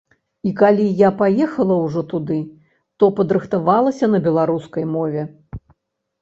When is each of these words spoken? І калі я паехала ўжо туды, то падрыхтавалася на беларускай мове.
І 0.51 0.51
калі 0.59 0.85
я 1.01 1.09
паехала 1.19 1.75
ўжо 1.81 2.03
туды, 2.13 2.37
то 3.03 3.11
падрыхтавалася 3.19 4.11
на 4.15 4.19
беларускай 4.29 4.89
мове. 4.97 5.21